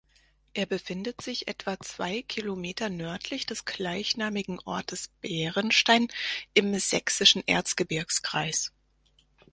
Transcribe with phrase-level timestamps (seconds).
[0.55, 6.07] Er befindet sich etwa zwei Kilometer nördlich des gleichnamigen Ortes Bärenstein
[6.55, 8.73] im sächsischen Erzgebirgskreis.